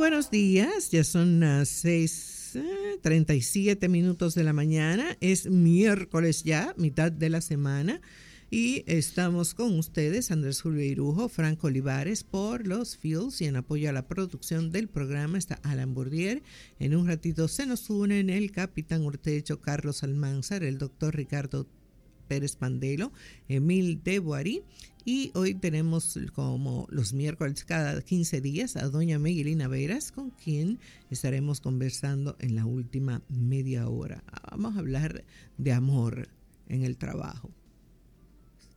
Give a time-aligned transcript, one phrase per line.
[0.00, 7.28] buenos días, ya son las 6.37 minutos de la mañana, es miércoles ya, mitad de
[7.28, 8.00] la semana.
[8.50, 13.90] Y estamos con ustedes, Andrés Julio Irujo, Franco Olivares, por los Fields y en apoyo
[13.90, 16.42] a la producción del programa está Alan Bourdier.
[16.78, 21.66] En un ratito se nos unen el capitán Urtecho, Carlos Almanzar, el doctor Ricardo
[22.30, 23.12] Pérez Pandelo,
[23.48, 24.62] Emil de Boarí.
[25.04, 30.78] Y hoy tenemos, como los miércoles cada 15 días, a doña Miguelina Veras, con quien
[31.10, 34.22] estaremos conversando en la última media hora.
[34.48, 35.24] Vamos a hablar
[35.58, 36.28] de amor
[36.68, 37.50] en el trabajo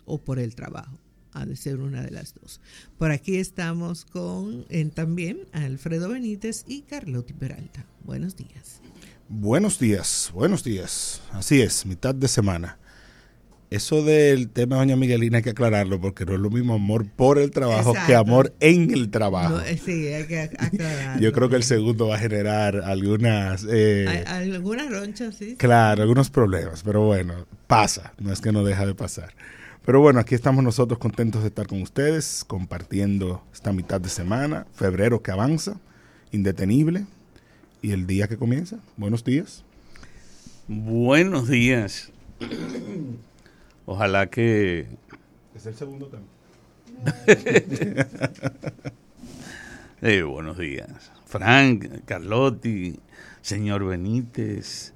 [0.05, 0.97] o por el trabajo.
[1.33, 2.59] Ha de ser una de las dos.
[2.97, 7.85] Por aquí estamos con también Alfredo Benítez y Carlotti Peralta.
[8.03, 8.81] Buenos días.
[9.30, 11.22] Buenos días, buenos días.
[11.31, 12.80] Así es, mitad de semana.
[13.73, 17.08] Eso del tema de doña Miguelina hay que aclararlo porque no es lo mismo amor
[17.09, 19.59] por el trabajo que amor en el trabajo.
[19.62, 21.20] Eh, sí, hay que aclararlo.
[21.20, 23.66] Yo creo que el segundo va a generar algunas...
[23.67, 25.56] Eh, algunas ronchas, sí.
[25.56, 29.34] Claro, algunos problemas, pero bueno, pasa, no es que no deja de pasar.
[29.84, 34.67] Pero bueno, aquí estamos nosotros contentos de estar con ustedes, compartiendo esta mitad de semana,
[34.75, 35.80] febrero que avanza,
[36.31, 37.08] indetenible,
[37.81, 38.78] y el día que comienza.
[38.97, 39.64] Buenos días.
[40.67, 42.12] Buenos días.
[43.86, 44.88] Ojalá que...
[45.56, 46.23] Es el segundo tema.
[50.02, 51.12] eh, buenos días.
[51.25, 53.00] Frank, Carlotti,
[53.42, 54.94] señor Benítez.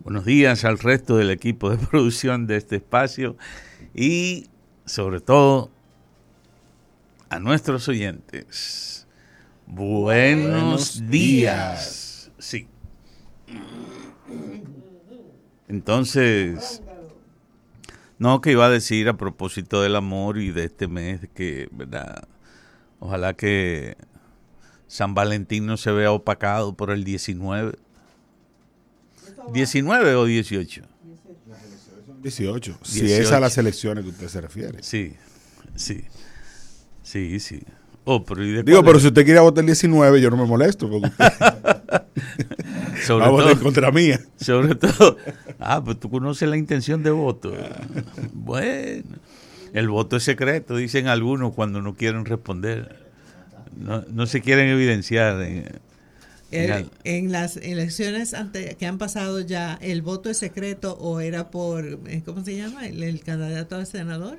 [0.00, 3.36] Buenos días al resto del equipo de producción de este espacio
[3.94, 4.48] y
[4.84, 5.70] sobre todo
[7.30, 9.06] a nuestros oyentes.
[9.66, 12.30] Buenos, días.
[12.38, 12.68] Sí.
[15.68, 16.82] Entonces,
[18.18, 22.28] no que iba a decir a propósito del amor y de este mes que, ¿verdad?
[23.00, 23.96] Ojalá que
[24.88, 27.78] San Valentín no se vea opacado por el 19.
[29.52, 30.82] ¿19 o 18?
[32.22, 32.78] 18.
[32.82, 34.82] Si es a las elecciones que usted se refiere.
[34.82, 35.14] Sí,
[35.76, 36.04] sí.
[37.02, 37.62] Sí, sí.
[38.04, 40.88] Oh, pero Digo, pero si usted quiere votar el 19, yo no me molesto.
[40.88, 41.10] Porque
[43.06, 44.20] sobre a contra mía.
[44.40, 45.16] Sobre todo.
[45.58, 47.52] Ah, pues tú conoces la intención de voto.
[48.32, 49.16] bueno.
[49.72, 52.96] El voto es secreto, dicen algunos cuando no quieren responder.
[53.76, 55.40] No, no se quieren evidenciar.
[56.50, 61.50] En, en las elecciones ante, que han pasado ya, ¿el voto es secreto o era
[61.50, 62.86] por, eh, ¿cómo se llama?
[62.86, 64.38] El, candidato a senador.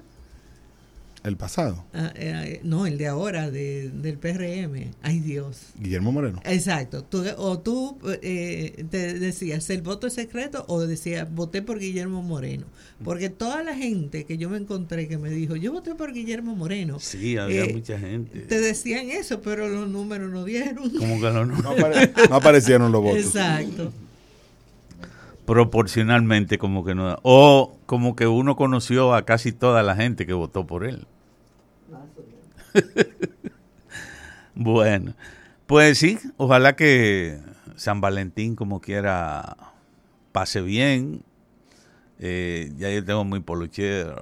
[1.23, 1.85] ¿El pasado?
[1.93, 4.91] Ah, eh, no, el de ahora, de, del PRM.
[5.01, 5.73] Ay Dios.
[5.77, 6.41] Guillermo Moreno.
[6.45, 7.03] Exacto.
[7.03, 10.65] Tú, o tú eh, te decías, ¿el voto es secreto?
[10.67, 12.65] O decías, voté por Guillermo Moreno.
[13.03, 16.55] Porque toda la gente que yo me encontré que me dijo, yo voté por Guillermo
[16.55, 16.99] Moreno.
[16.99, 18.39] Sí, había eh, mucha gente.
[18.41, 20.89] Te decían eso, pero los números no dieron.
[20.89, 21.57] Como que no, no.
[21.57, 23.25] no aparecieron los votos.
[23.25, 23.91] Exacto
[25.49, 30.33] proporcionalmente como que no o como que uno conoció a casi toda la gente que
[30.33, 31.07] votó por él.
[34.53, 35.15] bueno,
[35.65, 37.39] pues sí, ojalá que
[37.77, 39.57] San Valentín como quiera
[40.33, 41.23] pase bien.
[42.19, 44.13] Eh, ya yo tengo muy polocher.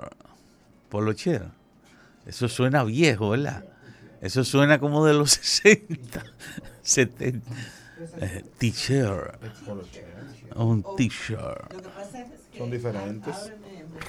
[0.87, 1.43] Polocher.
[2.25, 3.65] Eso suena viejo, ¿verdad?
[4.21, 6.23] Eso suena como de los 60,
[6.83, 7.51] 70.
[8.21, 9.41] Eh, t-shirt
[10.57, 11.73] un t-shirt.
[12.57, 13.51] Son diferentes.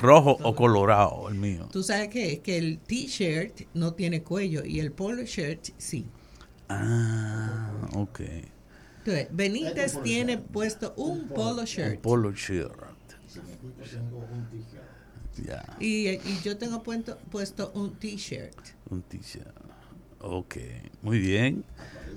[0.00, 1.68] Rojo o colorado, el mío.
[1.72, 6.06] Tú sabes que, que el t-shirt no tiene cuello y el polo shirt sí.
[6.68, 8.20] Ah, ok.
[8.98, 11.96] Entonces, Benítez tiene puesto un polo shirt.
[11.96, 12.72] Un polo shirt.
[15.78, 18.58] Y, y, yo tengo puesto, puesto un t-shirt.
[18.90, 19.54] Un t-shirt.
[20.20, 20.56] Ok,
[21.02, 21.64] muy bien.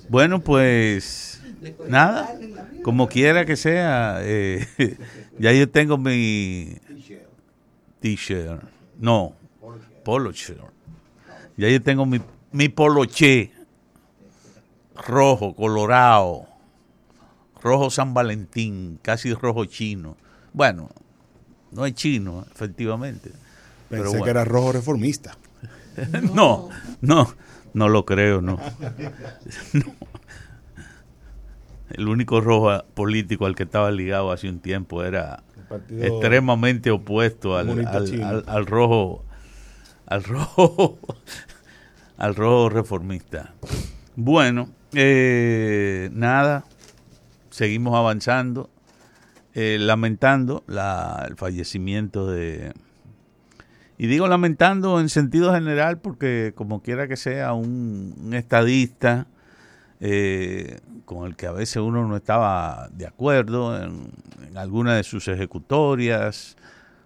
[0.09, 1.41] Bueno, pues
[1.87, 2.35] nada,
[2.83, 4.67] como quiera que sea, eh,
[5.39, 6.75] ya yo tengo mi
[7.99, 8.63] t-shirt,
[8.99, 9.33] no,
[10.03, 10.59] polo shirt.
[11.57, 12.19] Ya yo tengo mi,
[12.51, 13.51] mi poloche
[14.95, 16.47] rojo, colorado,
[17.61, 20.17] rojo San Valentín, casi rojo chino.
[20.53, 20.89] Bueno,
[21.71, 23.31] no es chino, efectivamente.
[23.89, 25.37] Pensé que era rojo reformista.
[26.33, 26.69] no,
[27.01, 27.33] no.
[27.73, 28.59] No lo creo, no.
[31.91, 35.43] El único rojo político al que estaba ligado hace un tiempo era
[35.89, 37.87] extremadamente opuesto al,
[38.47, 39.23] al, rojo
[40.05, 40.99] al rojo
[42.17, 43.53] al rojo reformista.
[44.15, 46.65] Bueno, eh, nada,
[47.49, 48.69] seguimos avanzando,
[49.53, 52.73] eh, lamentando la, el fallecimiento de
[54.01, 59.27] y digo lamentando en sentido general porque como quiera que sea un, estadista
[59.99, 64.11] eh, con el que a veces uno no estaba de acuerdo en,
[64.55, 66.57] alguna de sus ejecutorias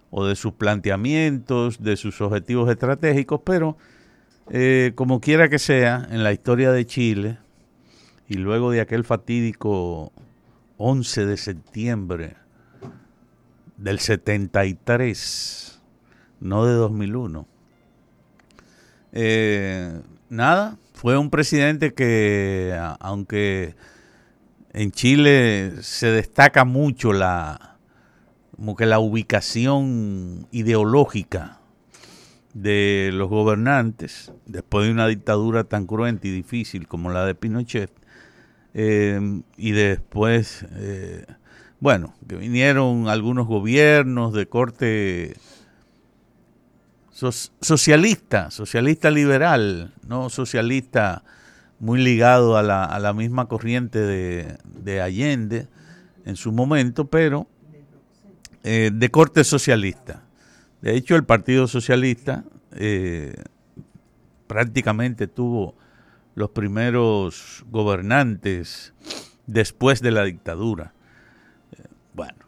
[0.08, 3.76] o de sus planteamientos, de sus objetivos estratégicos, pero
[4.48, 7.38] eh, como quiera que sea, en la historia de Chile,
[8.26, 10.14] y luego de aquel fatídico
[10.78, 12.36] 11 de septiembre
[13.76, 15.75] del 73,
[16.40, 17.46] no de 2001,
[19.12, 23.74] eh, nada, fue un presidente que, aunque
[24.72, 27.78] en Chile se destaca mucho la,
[28.54, 31.60] como que la ubicación ideológica
[32.52, 37.90] de los gobernantes, después de una dictadura tan cruenta y difícil como la de Pinochet,
[38.74, 41.24] eh, y después, eh,
[41.80, 45.36] bueno, que vinieron algunos gobiernos de corte
[47.16, 51.24] socialista, socialista liberal, no socialista
[51.78, 55.66] muy ligado a la, a la misma corriente de, de, Allende
[56.26, 57.46] en su momento, pero
[58.64, 60.24] eh, de corte socialista.
[60.82, 63.34] De hecho, el Partido Socialista eh,
[64.46, 65.74] prácticamente tuvo
[66.34, 68.92] los primeros gobernantes
[69.46, 70.92] después de la dictadura.
[71.72, 71.82] Eh,
[72.12, 72.38] bueno,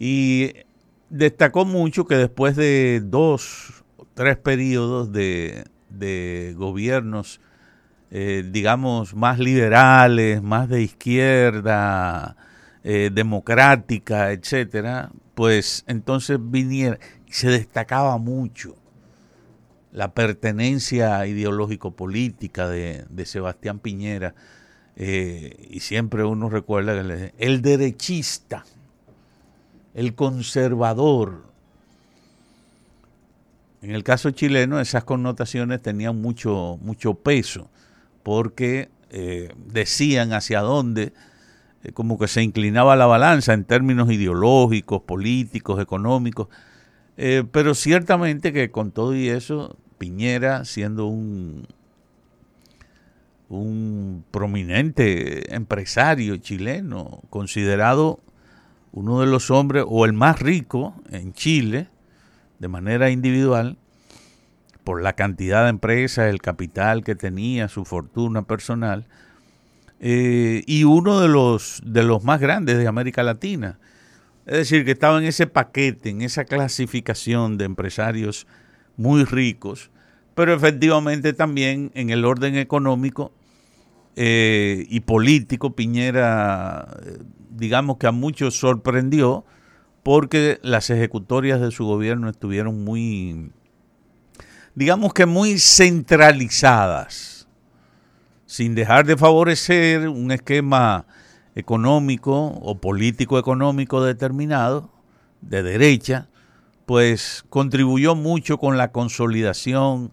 [0.00, 0.52] y
[1.12, 7.40] destacó mucho que después de dos, tres periodos de, de gobiernos,
[8.10, 12.36] digamos, más liberales, más de izquierda,
[12.82, 16.98] democrática, etcétera, pues entonces viniera,
[17.30, 18.76] se destacaba mucho
[19.92, 24.34] la pertenencia ideológico-política de, Sebastián Piñera.
[24.96, 28.64] Eh, y siempre uno recuerda que el derechista,
[29.94, 31.44] el conservador.
[33.82, 37.68] En el caso chileno esas connotaciones tenían mucho, mucho peso,
[38.22, 41.12] porque eh, decían hacia dónde
[41.82, 46.48] eh, como que se inclinaba la balanza en términos ideológicos, políticos, económicos.
[47.16, 51.66] Eh, pero ciertamente que con todo y eso, Piñera, siendo un,
[53.48, 58.20] un prominente empresario chileno, considerado
[58.92, 61.88] uno de los hombres o el más rico en Chile,
[62.58, 63.78] de manera individual,
[64.84, 69.06] por la cantidad de empresas, el capital que tenía, su fortuna personal,
[70.00, 73.78] eh, y uno de los, de los más grandes de América Latina.
[74.46, 78.46] Es decir, que estaba en ese paquete, en esa clasificación de empresarios
[78.96, 79.90] muy ricos,
[80.34, 83.32] pero efectivamente también en el orden económico
[84.16, 87.18] eh, y político, Piñera, eh,
[87.50, 89.44] digamos que a muchos sorprendió
[90.02, 93.52] porque las ejecutorias de su gobierno estuvieron muy,
[94.74, 97.48] digamos que muy centralizadas,
[98.46, 101.06] sin dejar de favorecer un esquema
[101.54, 104.90] económico o político económico determinado,
[105.40, 106.28] de derecha,
[106.86, 110.12] pues contribuyó mucho con la consolidación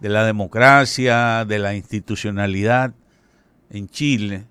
[0.00, 2.94] de la democracia, de la institucionalidad
[3.70, 4.44] en Chile,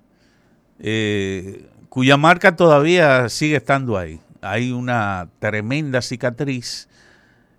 [0.78, 4.20] eh, cuya marca todavía sigue estando ahí.
[4.42, 6.88] Hay una tremenda cicatriz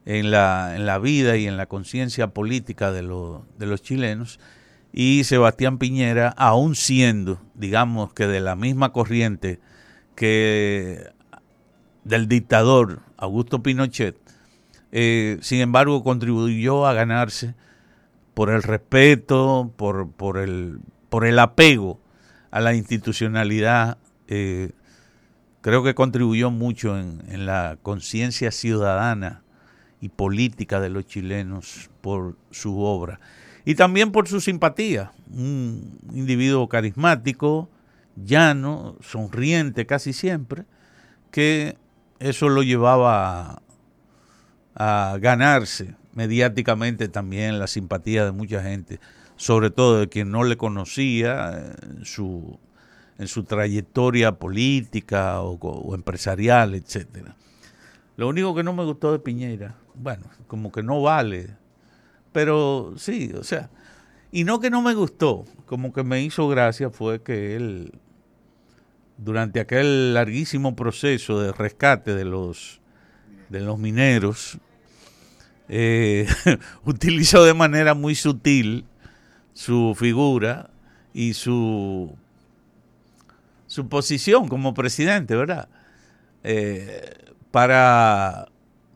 [0.05, 4.39] en la, en la vida y en la conciencia política de, de los chilenos
[4.93, 9.59] y Sebastián Piñera, aún siendo, digamos que de la misma corriente
[10.15, 11.11] que
[12.03, 14.17] del dictador Augusto Pinochet,
[14.91, 17.55] eh, sin embargo contribuyó a ganarse
[18.33, 20.79] por el respeto, por, por, el,
[21.11, 21.99] por el apego
[22.49, 24.71] a la institucionalidad, eh,
[25.61, 29.43] creo que contribuyó mucho en, en la conciencia ciudadana
[29.99, 33.19] y política de los chilenos por su obra
[33.65, 35.11] y también por su simpatía.
[35.29, 37.69] Un individuo carismático,
[38.15, 40.65] llano, sonriente casi siempre,
[41.29, 41.77] que
[42.19, 43.61] eso lo llevaba
[44.75, 48.99] a, ganarse mediáticamente también la simpatía de mucha gente,
[49.41, 52.59] sobre todo de quien no le conocía en su,
[53.17, 57.35] en su trayectoria política o, o empresarial, etcétera.
[58.17, 61.61] Lo único que no me gustó de Piñera, bueno, como que no vale
[62.31, 63.69] pero sí, o sea,
[64.31, 67.93] y no que no me gustó, como que me hizo gracia fue que él,
[69.17, 72.79] durante aquel larguísimo proceso de rescate de los,
[73.49, 74.57] de los mineros,
[75.67, 76.27] eh,
[76.85, 78.85] utilizó de manera muy sutil
[79.53, 80.69] su figura
[81.13, 82.15] y su,
[83.67, 85.69] su posición como presidente, ¿verdad?
[86.43, 87.13] Eh,
[87.51, 88.47] para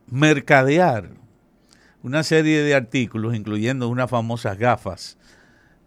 [0.08, 1.10] mercadear
[2.04, 5.18] una serie de artículos, incluyendo unas famosas gafas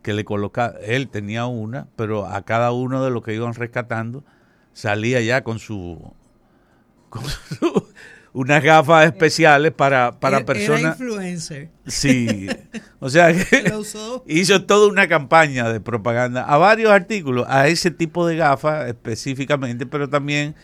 [0.03, 4.25] que le colocaba, él tenía una, pero a cada uno de los que iban rescatando
[4.73, 6.13] salía ya con su,
[7.09, 7.68] con su
[8.39, 10.81] unas gafas especiales para, para personas.
[10.81, 11.71] Era influencer.
[11.89, 12.47] Sí.
[13.01, 13.73] O sea que
[14.27, 19.87] hizo toda una campaña de propaganda a varios artículos, a ese tipo de gafas específicamente,
[19.87, 20.55] pero también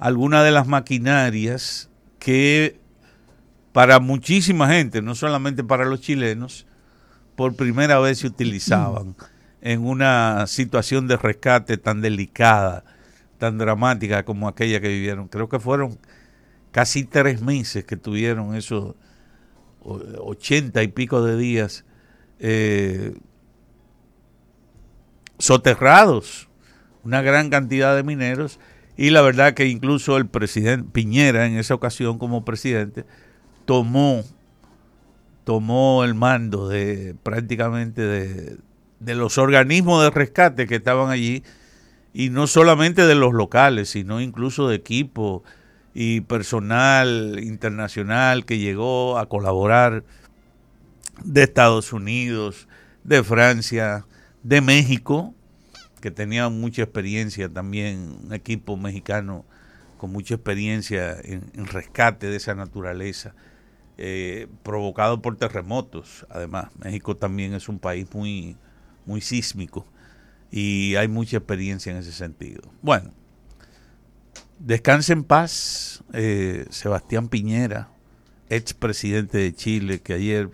[0.00, 2.80] algunas de las maquinarias que
[3.70, 6.66] para muchísima gente, no solamente para los chilenos,
[7.36, 9.14] por primera vez se utilizaban
[9.60, 12.82] en una situación de rescate tan delicada,
[13.38, 15.28] tan dramática como aquella que vivieron.
[15.28, 15.96] Creo que fueron
[16.72, 18.94] casi tres meses que tuvieron esos
[19.82, 21.84] ochenta y pico de días
[22.38, 23.14] eh,
[25.38, 26.48] soterrados,
[27.02, 28.60] una gran cantidad de mineros,
[28.96, 33.06] y la verdad que incluso el presidente Piñera en esa ocasión como presidente
[33.64, 34.22] tomó,
[35.44, 38.58] tomó el mando de prácticamente de,
[38.98, 41.42] de los organismos de rescate que estaban allí,
[42.12, 45.42] y no solamente de los locales, sino incluso de equipos
[45.94, 50.04] y personal internacional que llegó a colaborar
[51.24, 52.68] de Estados Unidos,
[53.04, 54.06] de Francia,
[54.42, 55.34] de México,
[56.00, 59.44] que tenía mucha experiencia también, un equipo mexicano
[59.98, 63.34] con mucha experiencia en, rescate de esa naturaleza,
[63.98, 66.26] eh, provocado por terremotos.
[66.30, 68.56] Además, México también es un país muy,
[69.04, 69.86] muy sísmico
[70.50, 72.62] y hay mucha experiencia en ese sentido.
[72.80, 73.12] Bueno,
[74.60, 77.88] Descanse en paz, eh, Sebastián Piñera,
[78.50, 80.50] ex presidente de Chile, que ayer,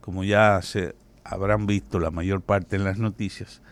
[0.00, 3.62] como ya se habrán visto la mayor parte en las noticias,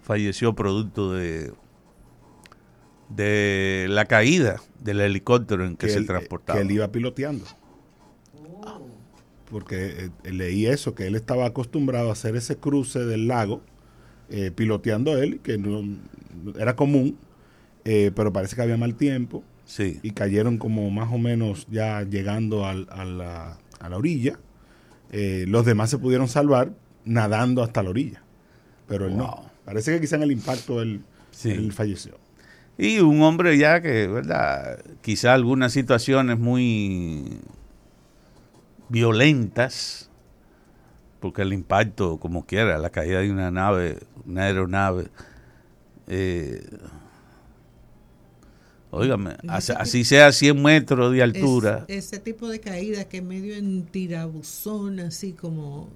[0.00, 1.52] falleció producto de,
[3.08, 6.60] de la caída del helicóptero en que, se transportaba.
[6.60, 7.46] Que él iba piloteando.
[9.50, 13.60] Porque eh, leí eso, que él estaba acostumbrado a hacer ese cruce del lago,
[14.28, 15.82] eh, piloteando él, que no,
[16.56, 17.18] era común
[17.88, 19.44] eh, pero parece que había mal tiempo.
[19.64, 20.00] Sí.
[20.02, 23.58] Y cayeron como más o menos ya llegando a, la,
[23.92, 24.40] orilla.
[25.12, 26.72] Eh, los demás se pudieron salvar
[27.04, 28.22] nadando hasta la orilla.
[28.88, 29.48] Pero él no.
[29.64, 31.04] Parece que quizá en el impacto él,
[31.70, 32.18] falleció.
[32.76, 34.80] Y un hombre ya que, ¿verdad?
[35.00, 37.38] Quizá algunas situaciones muy
[38.88, 40.10] violentas,
[41.20, 45.06] porque el impacto, como quiera, la caída de una nave, una aeronave,
[46.08, 46.62] eh,
[48.96, 51.84] Óigame, así, sea 100 metros de altura.
[51.88, 55.88] ese tipo de caída que medio en tirabuzón, así como...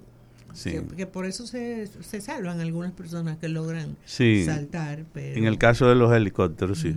[0.63, 1.87] Que, por eso se,
[2.19, 5.05] salvan algunas personas que logran saltar.
[5.15, 6.93] En el caso de los helicópteros, sí.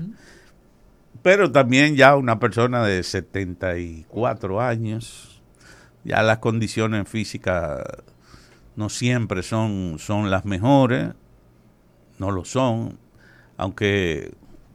[1.23, 5.41] Pero también ya una persona de 74 años,
[6.05, 7.81] ya las condiciones físicas
[8.77, 11.11] no siempre son, son las mejores,
[12.19, 12.99] no lo son,
[13.57, 14.33] aunque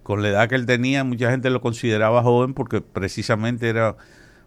[0.09, 3.95] con la edad que él tenía, mucha gente lo consideraba joven porque precisamente era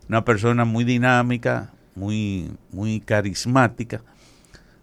[0.09, 4.03] una persona muy dinámica, muy, muy carismática.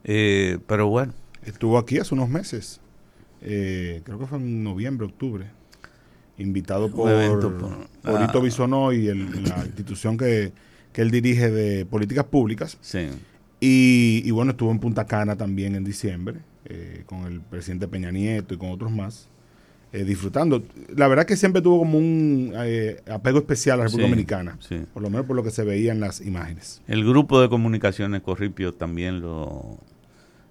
[0.06, 1.12] Eh, pero bueno.
[1.44, 2.80] Estuvo aquí hace unos meses,
[3.42, 5.48] eh, creo que fue en noviembre, octubre,
[6.38, 7.10] invitado por,
[7.60, 8.40] por, ah.
[8.42, 10.54] Bisonó y la institución que,
[10.94, 12.78] él dirige de políticas públicas.
[12.80, 13.10] Sí.
[13.60, 18.54] Y, bueno, estuvo en Punta Cana también en diciembre, eh, con el presidente Peña Nieto
[18.54, 19.28] y con otros más.
[19.91, 20.63] Eh, disfrutando.
[20.96, 24.60] La verdad que siempre tuvo como un eh, apego especial a la República Dominicana,
[24.93, 26.84] por lo menos por lo que se veía en las imágenes.
[26.88, 29.79] El grupo de comunicaciones Corripio también lo,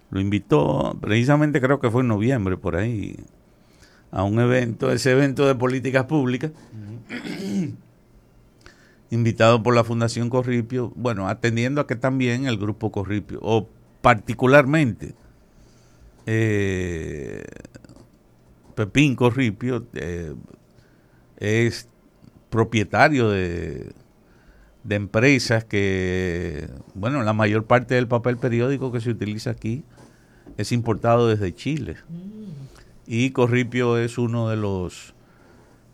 [0.09, 3.15] lo invitó, precisamente creo que fue en noviembre por ahí,
[4.11, 6.51] a un evento, ese evento de políticas públicas,
[9.09, 13.69] invitado por la Fundación Corripio, bueno, atendiendo a que también el grupo Corripio, o
[14.01, 15.13] particularmente,
[16.25, 17.45] eh,
[18.79, 20.33] Pepín Corripio eh,
[21.35, 21.89] es
[22.49, 23.91] propietario de,
[24.85, 29.83] de empresas que, bueno, la mayor parte del papel periódico que se utiliza aquí
[30.55, 31.97] es importado desde Chile.
[32.07, 32.51] Mm.
[33.05, 35.13] Y Corripio es uno de los,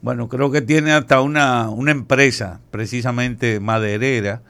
[0.03, 4.43] bueno, creo que tiene hasta una, una empresa, precisamente maderera,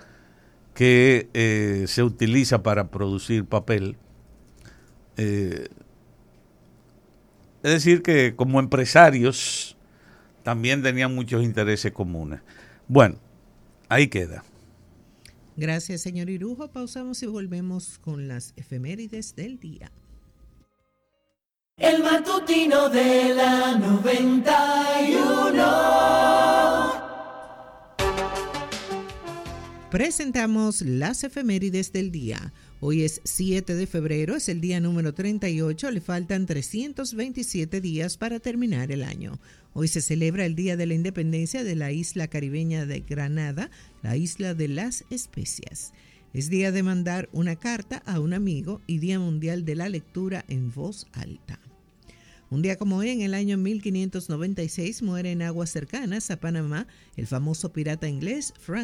[0.74, 3.96] que eh, se utiliza para producir papel.
[5.16, 5.70] Eh,
[7.66, 9.76] es decir, que como empresarios
[10.44, 12.42] también tenían muchos intereses comunes.
[12.88, 13.16] Bueno,
[13.90, 14.44] ahí queda.
[15.58, 16.68] Gracias, señor Irujo.
[16.68, 19.92] Pausamos y volvemos con las efemérides del día.
[21.78, 26.75] El matutino de la 91.
[29.92, 32.54] Presentamos las efemérides del día.
[32.80, 38.40] Hoy es 7 de febrero, es el día número 38, le faltan 327 días para
[38.40, 39.40] terminar el año.
[39.74, 43.70] Hoy se celebra el Día de la Independencia de la isla caribeña de Granada,
[44.02, 45.94] la isla de las especias.
[46.34, 50.46] Es día de mandar una carta a un amigo y Día Mundial de la Lectura
[50.48, 51.60] en voz alta.
[52.52, 56.88] Un día como hoy, en el año 1596, muere en aguas cercanas a Panamá
[57.18, 58.84] el famoso pirata inglés Francis